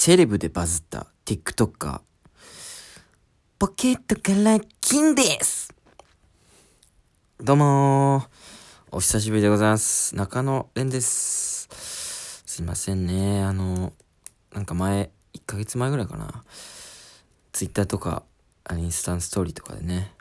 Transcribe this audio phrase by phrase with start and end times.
[0.00, 2.02] セレブでバズった TikToker、
[3.58, 5.74] ポケットから金です。
[7.42, 8.26] どうもー、
[8.92, 10.14] お久しぶりでございます。
[10.14, 11.68] 中野蓮です。
[12.46, 13.92] すいませんね、あの、
[14.54, 16.44] なんか前、1ヶ月前ぐらいかな、
[17.50, 18.22] Twitter とか、
[18.62, 20.12] あインスタントストーリーとかでね、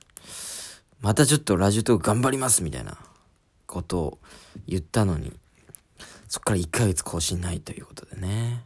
[1.02, 2.98] またちょっとラジオトーク頑張りますみたいな。
[3.68, 4.20] ことを
[4.66, 5.32] 言ったのに、
[6.28, 8.64] そっから1ヶ月更新ないということでね。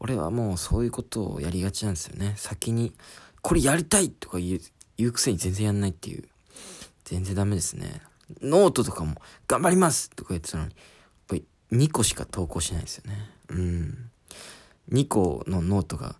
[0.00, 2.34] 俺はもうそういうことをやりがちなんですよね。
[2.36, 2.94] 先に、
[3.42, 4.60] これやりたいとか言う、
[4.96, 6.24] 言うくせに全然やんないっていう。
[7.04, 8.00] 全然ダメですね。
[8.40, 10.76] ノートとかも、頑張りますとか言ってたのに、やっ
[11.28, 13.30] ぱり2個しか投稿しないですよね。
[13.50, 14.10] うん。
[14.90, 16.16] 2個のノートが、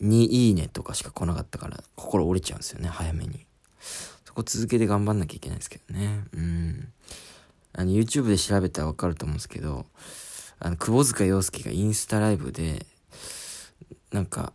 [0.00, 3.46] 2いいねとかしか来なかったから、心折れちゃうんですよね、早めに。
[4.24, 6.24] そこ続けて頑張んなきゃいけないですけどね。
[6.32, 6.88] うん。
[7.74, 9.84] あの、YouTube で調べたらわかると思うんですけど、
[10.60, 12.86] あの、窪塚洋介がインスタライブで、
[14.14, 14.52] なんか、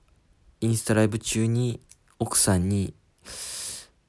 [0.62, 1.82] インスタライブ中に
[2.18, 2.94] 奥さんに、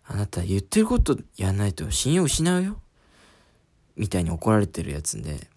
[0.04, 2.80] あなた言ってることやんないと信用失うよ
[3.96, 5.48] みたいに怒られてるやつで、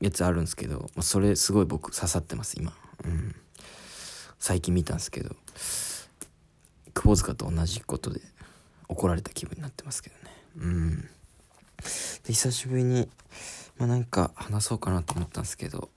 [0.00, 2.72] やつあるんですけど、まあ、それすごい僕刺さってます、今。
[3.04, 3.34] うん。
[4.38, 5.34] 最近見たんですけど、
[6.94, 8.20] 窪塚と同じことで
[8.86, 10.30] 怒られた気分になってますけどね。
[10.58, 11.00] うん。
[11.00, 13.08] で、久しぶりに、
[13.76, 15.88] まあなんか話そうかなと思ったんですけど、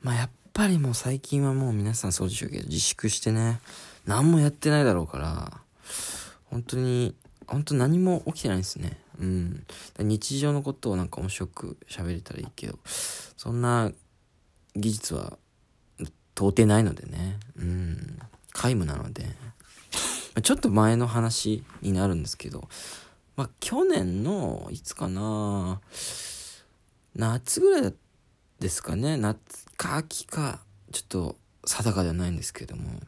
[0.00, 3.60] まあやっぱりもう最近はもう皆さんそうでしょうけど、自粛してね、
[4.06, 5.52] 何もやってないだろうから、
[6.46, 7.14] 本当に、
[7.46, 8.98] 本当何も起きてないんですね。
[9.20, 9.66] うん。
[9.98, 12.78] 日常のことをなんか面白く喋れたらいいけど、
[13.36, 13.92] そんな
[14.74, 15.36] 技術は
[16.34, 17.38] 到底ないのでね。
[17.58, 18.18] うん。
[18.54, 19.26] 皆無なので。
[20.42, 22.66] ちょっと前の話になるんですけど、
[23.36, 25.82] まあ去年の、いつかな
[27.14, 28.05] 夏ぐらいだった
[28.60, 29.16] ですかね。
[29.16, 30.60] 夏か秋か、
[30.92, 33.00] ちょっと定かではないんですけども。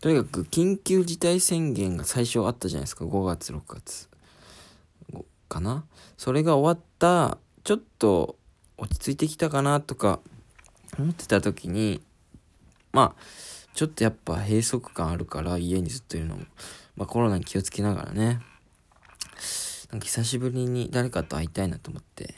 [0.00, 3.04] とにかく緊急事態宣言が最初あったじゃないですか。
[3.04, 4.08] 5月、6月。
[5.48, 5.84] かな？
[6.16, 8.36] それが終わった、ちょっと
[8.78, 10.20] 落ち着いてきたかなとか
[10.96, 12.00] 思ってた時に、
[12.92, 13.22] まあ、
[13.74, 16.44] ちょっとやっぱ閉塞感あるから家にずっといるのも、
[16.94, 18.40] まあコロナに気をつけながらね、
[19.90, 22.34] なんか久しぶりに誰かと会いたいなと思って、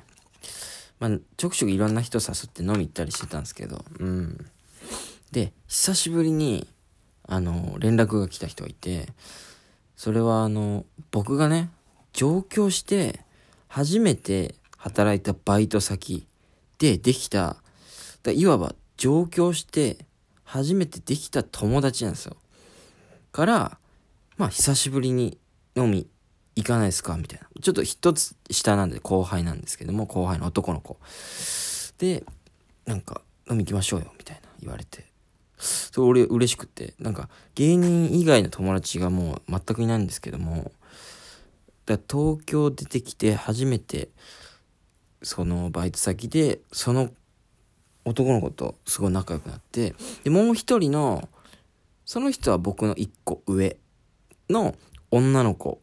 [1.03, 4.47] まあちょくちょくいろんな人誘って飲み行ったりしてたんですけど、うん。
[5.33, 6.69] で、久しぶりに、
[7.27, 9.09] あの、連絡が来た人がいて、
[9.97, 11.71] それはあの、僕がね、
[12.13, 13.19] 上京して、
[13.67, 16.25] 初めて働いたバイト先
[16.79, 17.57] でできた、
[18.23, 20.07] だいわば上京して、
[20.45, 22.37] 初めてできた友達なんですよ。
[23.33, 23.79] から、
[24.37, 25.37] まあ久しぶりに
[25.75, 26.07] 飲み
[26.55, 27.17] 行かないですか？
[27.17, 27.49] みたいな。
[27.61, 30.99] ちょっと一つ下なんで後輩なんですけども、後輩の男の子。
[31.99, 32.25] で、
[32.87, 35.07] なんか飲み行きましょうよ、みたいな言われて。
[35.57, 40.73] それ俺嬉しくって、なんか芸人以外の友達がもう全くいないんですけども、
[41.87, 44.09] だ東京出てきて初めて、
[45.23, 47.11] そのバイト先で、その
[48.05, 51.29] 男の子とすごい仲良くなって、で、もう一人の、
[52.05, 53.77] その人は僕の一個上
[54.51, 54.75] の
[55.13, 55.81] 女の子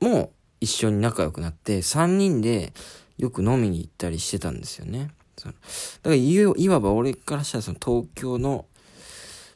[0.00, 2.72] も一緒に仲良くなって、三人で
[3.18, 5.10] よく飲みに行ったりしてたんですよね。
[5.36, 8.66] そのだからいわば俺からしたらその東京の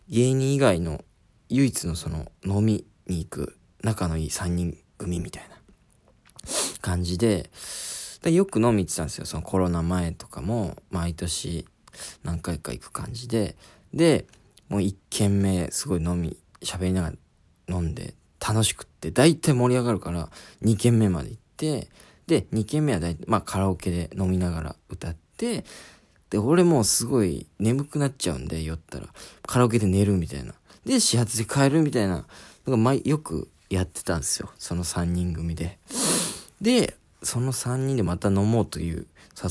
[0.09, 1.05] 芸人以外の
[1.49, 5.57] 唯一のその飲みに行く仲のいい三人組みたいな
[6.81, 7.51] 感じで、
[8.23, 9.25] でよく飲み行ってたんですよ。
[9.25, 11.67] そのコロナ前とかも毎年
[12.25, 13.57] 何回か行く感じで。
[13.95, 14.27] で、
[14.69, 18.15] もう一軒目すごい飲み、喋りながら飲んで
[18.47, 20.29] 楽しくって、大体盛り上がるから
[20.61, 21.89] 二軒目まで行って、
[22.27, 25.65] で、二軒目は大体、まあカラオケで飲みながら歌って、
[26.31, 29.07] で、俺もうすごい眠くなっちゃうんで、酔ったら。
[29.47, 30.55] カラオケで寝るみたいな。
[30.85, 32.15] で、始発で帰るみたいな。
[32.15, 34.51] なんか前、よくやってたんですよ。
[34.59, 35.79] その三人組で。
[36.61, 39.07] で、その3人でまた飲もうという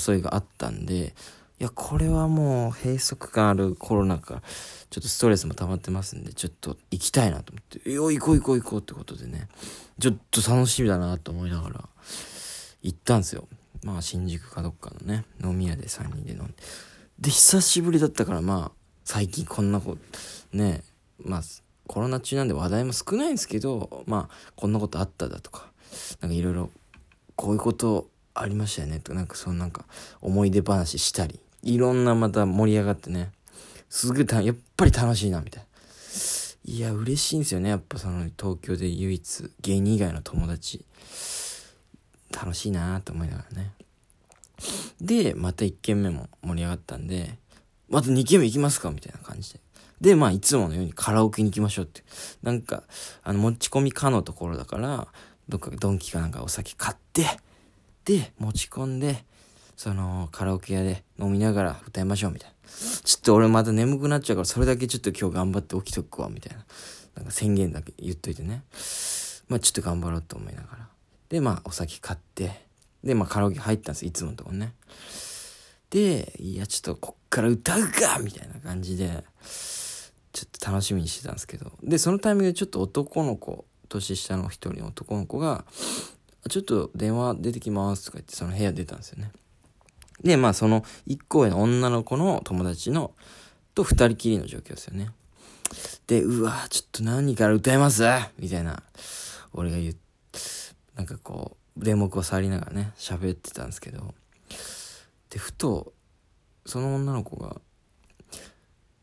[0.07, 1.15] 誘いがあったんで、
[1.59, 4.43] いや、これはもう閉塞感あるコロナか、
[4.91, 9.47] ちょっとストレスも溜まってますんで、ちょっと行きたいなと思って、よ、行こう行こう行こうってことでね、
[9.99, 11.89] ちょっと楽しみだなと思いながら、
[12.83, 13.47] 行ったんですよ。
[13.83, 16.53] まあ、新宿かどっかのね、飲み屋で3人で飲んで。
[17.19, 19.97] で、久しぶりだったから、まあ、最近こんなこ
[20.51, 20.83] と、ね、
[21.17, 21.41] まあ、
[21.87, 25.71] コロナ中なんで話題も少ないんですけど、まあ、こんなことあっただとか、
[26.21, 26.69] なんかいろいろ
[27.35, 29.85] こういうことありましたよねとか、なんかそのなんか
[30.21, 33.31] 思い出話したり、いろんなまた盛り上がってね、
[33.89, 35.67] すぐた、やっぱり楽しいな、みたいな。
[36.73, 37.69] いや、嬉しいんですよね。
[37.69, 40.85] やっぱその東京で唯一芸人以外の友達。
[42.31, 43.71] 楽しいなと思いながらね。
[44.99, 47.37] で、また一軒目も盛り上がったんで、
[47.89, 49.59] また2軒目行きますかみたいな感じで。
[50.01, 52.03] で、まあ、いつものようにカラオケに行きましょうって。
[52.43, 52.83] なんか、
[53.23, 55.07] あの、持ち込み可のところだから、
[55.49, 57.25] どっかドンキかなんかお酒買って、
[58.05, 59.25] で、持ち込んで、
[59.77, 62.55] その、カラオケ屋で飲みながら歌いましょうみたいな。
[63.03, 66.65] ちょっと俺また眠くなっちゃうから、それだけちょっと今日頑張って起きとくわ、みたいな。
[67.15, 68.63] なんか宣言だけ言っといてね。
[69.47, 70.89] まあちょっと頑張ろうと思いながら。
[71.29, 72.65] で、まあお酒買って、
[73.03, 74.73] で、まあカラオケ入ったんですいつものとこね。
[75.91, 79.23] で、いや、ちょっとこっから歌うかみたいな感じで、
[80.33, 81.71] ちょっと楽しみにしてたんですけど。
[81.83, 85.65] で、そのタイミングでちょっと男の子、年下の一人の男の子が、
[86.49, 89.31] ちょっと電話出てきますとか言ってその部屋出たんですよね。
[90.23, 93.13] で、まあその一個上の女の子の友達の、
[93.75, 95.11] と二人きりの状況ですよね。
[96.07, 98.03] で、うわちょっと何から歌えます？
[98.39, 98.81] みたいな、
[99.53, 99.95] 俺が言う、
[100.95, 104.15] なんかこう、電目を触りながらね、喋ってたんですけど、
[105.29, 105.93] で、ふと、
[106.65, 107.61] その女の子が、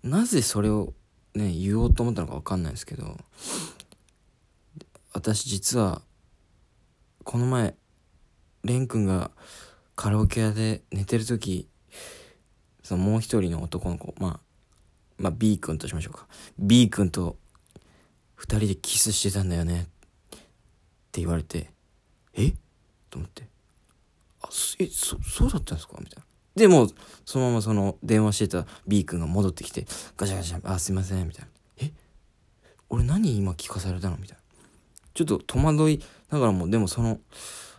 [0.02, 0.92] なぜそれを
[1.34, 3.16] ね、言おうと思ったのかわかんないですけど、
[5.12, 6.02] 私実は、
[7.22, 7.74] この前、
[8.64, 9.30] レン君が
[9.96, 11.68] カラオケ屋で寝てる時、
[12.82, 14.40] そのもう一人の男の子、まあ、
[15.16, 16.26] まあ B 君としましょうか。
[16.58, 17.36] B 君と
[18.34, 19.82] 二人でキスしてたんだよね。
[19.82, 20.38] っ
[21.12, 21.70] て言われて、
[22.34, 22.50] え？
[23.08, 23.44] と思って。
[24.42, 24.48] あ、
[24.80, 25.96] え、そ、そうだったんですか？
[26.00, 26.24] みたいな。
[26.56, 26.88] で、も
[27.24, 29.86] そのままその、電話してた B 君が戻ってきて、
[30.16, 31.50] ガシャガシャ、あ、すいません、みたいな。
[31.86, 31.92] え？
[32.88, 34.16] 俺何今聞かされたの？
[34.16, 34.42] みたいな。
[35.14, 36.00] ちょっと戸惑い
[36.30, 37.20] ながらも、でもその、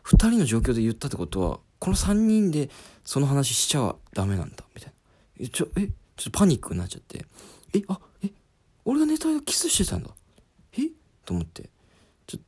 [0.04, 2.72] 二人の状況で言ったってことは、この三人で
[3.04, 5.46] その話しちゃダメなんだ、みたいな。
[5.46, 7.28] え、ちょ、え、ちょっとパニックになっちゃって、
[7.76, 8.32] え、あ、え、
[8.86, 10.10] 俺が寝た間キスしてたんだ。
[10.80, 10.90] え？
[11.26, 11.70] と思って。
[12.26, 12.40] ち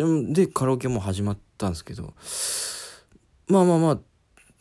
[0.00, 2.12] ょ、で、カラオケも始まったんですけど、
[3.46, 3.98] まあまあまあ、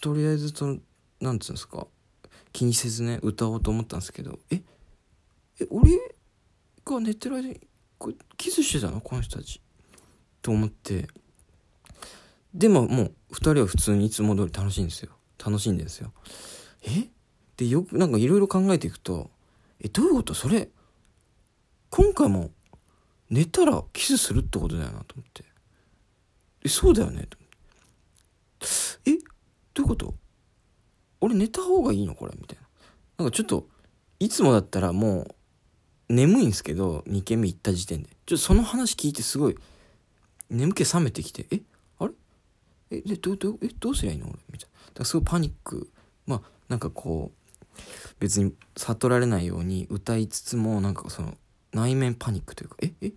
[0.01, 0.77] とりあえずその、
[1.19, 1.87] なんつうんですか、
[2.53, 4.61] 気にせずね、歌おうと思ったんですけど、え、
[5.59, 5.97] え、俺
[6.85, 7.59] が寝てる間に、
[7.97, 9.01] これ、キスしてたの？
[9.01, 9.59] この人たち。
[10.43, 11.07] と思って、
[12.53, 15.11] でももう、二人は普通にいつも通り楽しいんですよ。
[15.43, 16.13] 楽しんでんですよ。
[16.83, 17.09] え？
[17.57, 19.31] で、よく、なんかいろいろ考えていくと、
[19.79, 20.33] え、どういうこと？
[20.33, 20.69] それ、
[21.89, 22.51] 今回も
[23.29, 25.43] 寝たらキスするってことだよなと思って。
[26.63, 27.25] え、そうだよね？
[27.29, 27.37] と。
[29.05, 29.17] え、
[29.73, 30.13] どういうこと？
[31.21, 32.15] 俺寝た方がいいの？
[32.15, 32.33] これ？
[32.39, 32.67] みたいな。
[33.19, 33.67] なんかちょっと、
[34.19, 35.21] いつもだったらも
[36.09, 38.09] う、眠いんですけど、2軒目行った時点で。
[38.25, 39.57] ちょっとその話聞いてすごい、
[40.49, 41.61] 眠気覚めてきて、え？
[42.91, 44.79] え、で、ど、ど、え、どうすりゃいいの俺みたいな。
[44.87, 45.89] だからすごいパニック。
[46.27, 47.41] まあ、なんかこう、
[48.19, 51.35] 別に悟られないように歌いつつもなんかその
[51.73, 53.11] 内面パニックというかええ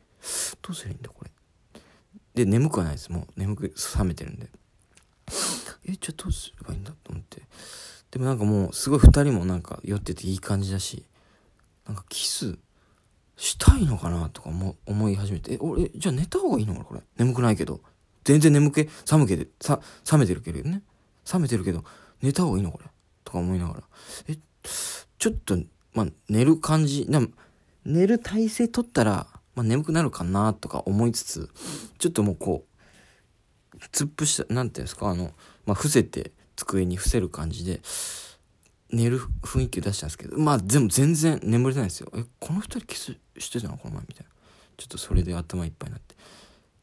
[0.62, 1.30] どうすればいいんだこれ。
[2.34, 3.12] で眠くはないです。
[3.12, 4.48] もう眠く冷めてるんで。
[5.86, 7.42] えじゃあどうすればいいんだと思って。
[8.10, 11.04] でもなんかもうすごい2人もなんか酔ってていい感じだし
[11.86, 12.58] なんかキス
[13.36, 15.54] したいのかなとかも思い始めて。
[15.54, 17.00] え俺じゃあ寝た方がいいのこれ。
[17.18, 17.80] 眠くないけど。
[18.24, 19.80] 全然眠気寒気でさ
[20.10, 20.82] 冷めてるけどね
[21.32, 21.84] 冷めてるけど
[22.22, 22.86] 寝た方がいいのこれ
[23.24, 23.82] とか思いながら
[24.28, 24.36] え
[25.18, 25.56] ちょっと、
[25.92, 27.28] まあ、寝る感じ、でも、
[27.84, 31.50] 寝る体勢取ったら、まあ、眠くなるかなとか思いつつ、
[31.98, 32.66] ちょっともうこ
[33.74, 35.32] う、突っ伏した、なんていうんですか、あの、
[35.66, 37.80] まあ、伏せて、机に伏せる感じで、
[38.90, 42.12] 寝る雰囲気出したんですけど、まあ、でも全然眠れてないですよ。
[42.14, 44.30] え、この二人キスしてたのこの前みたいな。
[44.76, 46.16] ちょっとそれで頭いっぱいになって。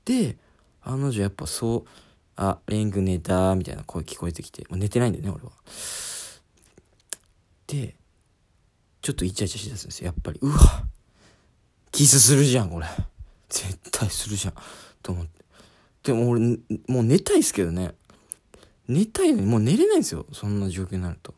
[0.06, 0.38] で、
[0.84, 1.90] あの女やっぱそう、
[2.36, 5.52] あ、レン君寝たみたいな声聞こえてきて、もう寝てないんだよね、俺は。
[7.68, 7.96] で、
[9.02, 10.40] ちょっとイチャイチャしだすんですよ、やっぱり。
[10.42, 10.58] うわ
[11.92, 12.88] キスするじゃん、これ。
[13.50, 14.54] 絶対するじゃん。
[15.04, 15.42] と思って。
[16.04, 16.40] でも俺、
[16.88, 17.94] もう寝たいっすけどね。
[18.88, 21.34] 寝たいのにもう寝れないんですよ、そんな状況になると。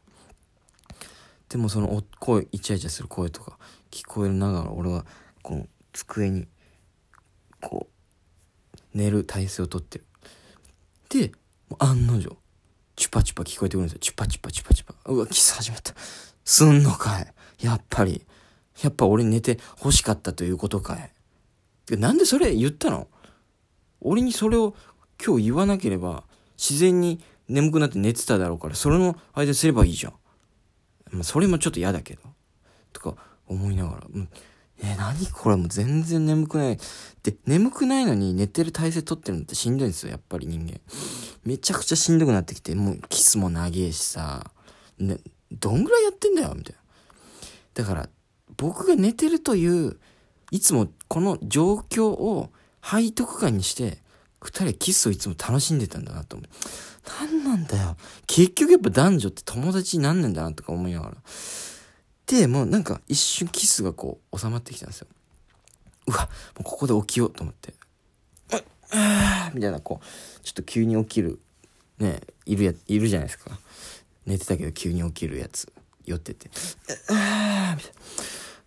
[1.50, 3.58] でもそのお声、イチャイチャする声とか
[3.92, 5.06] 聞こえるながら俺は、
[5.42, 6.48] この机に、
[7.62, 7.93] こう、
[8.94, 10.06] 寝る体勢をとってる。
[11.10, 11.32] で、
[11.80, 12.38] 案の定、
[12.96, 14.00] チュパチュパ聞こえてくるんですよ。
[14.00, 14.96] チュパチュパチュパチュパ。
[15.06, 15.94] うわ、キス始まった。
[16.46, 17.34] すんのかい。
[17.66, 18.26] やっぱり。
[18.82, 21.12] やっぱ俺寝て欲しかったということかい。
[21.98, 23.08] なんでそれ言ったの？
[24.02, 24.76] 俺にそれを
[25.24, 26.24] 今日言わなければ
[26.58, 30.10] 自然に眠くなって寝てただろうからそれの間すればいいじゃ
[31.16, 31.24] ん。
[31.24, 32.22] それもちょっと嫌だけど。
[32.92, 34.08] とか思いながら。
[34.12, 34.28] うん、
[34.84, 36.78] え、何これもう全然眠くない。
[37.24, 40.80] で、眠くないのに寝てる体勢取ってるのってしんどいんですよ、やっぱり人間。
[41.46, 44.52] めちゃくちゃしんどくなってきて、もうキスも長えしさ、
[45.00, 45.18] ね、
[45.52, 46.82] どんぐらいやってんだよみたいな。
[47.75, 48.10] だから、
[48.58, 49.98] 僕が寝てるという、
[50.52, 52.52] いつもこの状況を
[52.84, 54.04] 背徳感にして、
[54.42, 56.50] 二人キスをいつも楽しんでたんだなと思う。
[57.22, 57.96] 何なんだよ。
[58.28, 61.16] 結局やっぱ男女って友達になんねんだなとか思いながら。
[62.34, 65.08] で、もうなんか一瞬キスがこう収まってきたんですよ。
[66.08, 66.25] うわ、も
[66.62, 67.72] うここで起きようと思って。
[67.72, 67.75] う
[68.92, 71.40] あみたいな、こう、ちょっと急に起きる、
[72.00, 73.52] ね、いるや、いるじゃないですか。
[74.25, 75.72] 寝てたけど急に起きるやつ、
[76.06, 76.50] 酔ってて。
[77.10, 77.92] ああ、みたい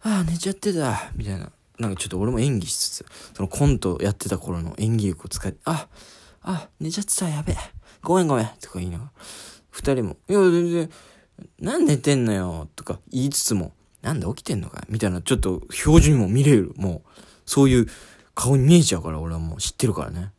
[0.04, 0.16] な。
[0.18, 1.50] ああ、寝ちゃってた、みたいな。
[1.78, 5.88] なんかちょっと俺も演技しつつ、そのコントやってた頃の演技力を使って、あ、
[6.42, 7.56] あ、寝ちゃってた、やべえ。
[8.02, 9.11] ごめんごめん、とか言いながら。
[9.70, 10.90] 二人も、いや、全然、
[11.61, 16.73] なん寝てんのよ、とか言いつつも、なんで起きてんのかみたいな、ちょっと表情にも見れる。
[16.76, 17.11] もう、
[17.45, 17.87] そういう
[18.35, 20.33] 顔に見えちゃうから、俺はもう知ってるからね。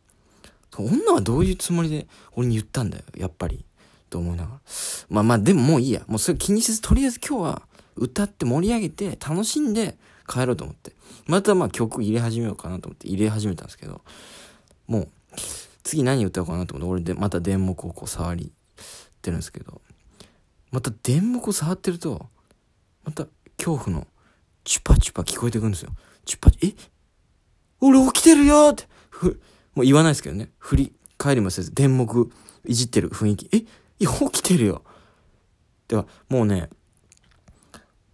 [0.77, 3.65] 女はどういうつもりで俺に言ったんだよ、やっぱり。
[4.09, 4.59] と思いながら。
[5.09, 6.03] まあまあ、でももういいや。
[6.07, 7.61] もうそれ気にせず、とりあえず今日は
[7.95, 10.93] 歌って盛り上げて楽しんで帰ろうと思って。
[11.25, 14.01] またまあ曲入れ始めようかなと思って入れ始めたんですけど、
[14.87, 15.09] もう、
[15.83, 19.81] 次何歌おうかなと思って、俺でまた電目をこう触りってるんですけど、
[20.77, 22.27] また電目を触ってると、
[23.03, 23.25] また
[23.57, 24.05] 恐怖の
[24.63, 25.89] チュパチュパ聞こえてくるんですよ。
[26.23, 26.75] チュパチュ、え？
[27.81, 29.41] 俺起きてるよってふ、
[29.73, 30.51] もう言わないですけどね。
[30.59, 32.29] 振り返りもせず、電目
[32.63, 33.49] いじってる雰囲気。
[33.51, 33.57] え？
[33.57, 33.65] い
[34.01, 34.83] や、起きてるよ。
[35.87, 36.69] では、もうね、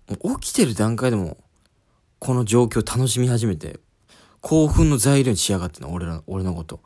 [0.08, 1.36] もう起きてる段階でも、
[2.20, 3.82] この状況楽しみ始めて、
[4.40, 6.80] 興奮の材料にしやがっての、俺ら、俺のこと。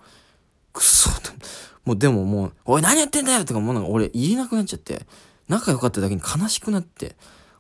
[0.74, 1.12] くそ
[1.86, 5.06] もうでももう、おい何やってんだよとかもうなんか俺言えなくなっちゃって、
[5.48, 7.16] 仲良かっただけに悲しくなって、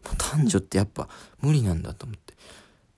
[0.06, 1.08] もう男女ってやっぱ
[1.41, 2.34] 無理なんだと思って。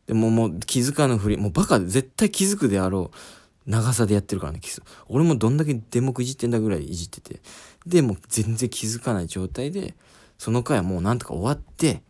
[0.07, 4.81] でももう気づかぬふり、もうバカで絶対気づくであろう長さでやってるからね、キス。
[5.07, 7.41] 俺もどんだけデモクいじってんだぐらいいじってて。
[7.85, 9.95] で、もう全然気づかない状態で、
[10.39, 12.01] その回はもうなんとか終わって、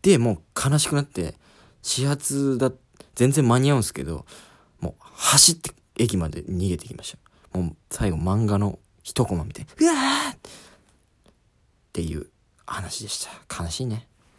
[0.00, 1.34] で、もう悲しくなって、
[1.82, 2.72] 始発だ、
[3.14, 4.24] 全然間に合うんすけど、
[4.80, 7.12] もう走って駅まで逃げてきまし
[7.52, 7.58] た。
[7.58, 10.67] もう最後漫画の一コマ見て、うわー
[11.98, 12.28] っていう
[12.64, 13.62] 話でした。
[13.64, 14.06] 悲しいね。